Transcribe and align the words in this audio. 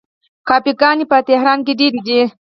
کافې 0.47 0.71
ګانې 0.79 1.05
په 1.11 1.17
تهران 1.27 1.59
کې 1.65 1.73
ډیرې 1.79 1.99
دي. 2.07 2.21